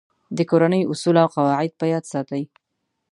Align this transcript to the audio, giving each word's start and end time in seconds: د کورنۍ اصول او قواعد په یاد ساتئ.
د 0.37 0.39
کورنۍ 0.49 0.81
اصول 0.91 1.15
او 1.23 1.27
قواعد 1.35 1.71
په 1.79 1.85
یاد 1.91 2.03
ساتئ. 2.11 2.43